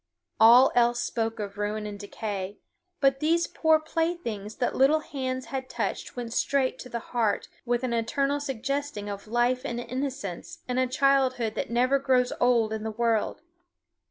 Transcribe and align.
All 0.39 0.71
else 0.73 0.99
spoke 0.99 1.39
of 1.39 1.59
ruin 1.59 1.85
and 1.85 1.99
decay; 1.99 2.57
but 3.01 3.19
these 3.19 3.45
poor 3.45 3.79
playthings 3.79 4.55
that 4.55 4.75
little 4.75 5.01
hands 5.01 5.45
had 5.53 5.69
touched 5.69 6.15
went 6.15 6.33
straight 6.33 6.79
to 6.79 6.89
the 6.89 6.97
heart 7.13 7.47
with 7.67 7.83
an 7.83 7.93
eternal 7.93 8.39
suggesting 8.39 9.07
of 9.09 9.27
life 9.27 9.63
and 9.63 9.79
innocence 9.79 10.63
and 10.67 10.79
a 10.79 10.87
childhood 10.87 11.53
that 11.53 11.69
never 11.69 11.99
grows 11.99 12.33
old 12.41 12.73
in 12.73 12.81
the 12.81 12.89
world. 12.89 13.43